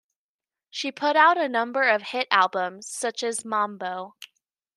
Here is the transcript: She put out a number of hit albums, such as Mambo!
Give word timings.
She 0.71 0.91
put 0.91 1.15
out 1.15 1.37
a 1.37 1.47
number 1.47 1.83
of 1.83 2.01
hit 2.01 2.27
albums, 2.31 2.87
such 2.89 3.21
as 3.21 3.45
Mambo! 3.45 4.15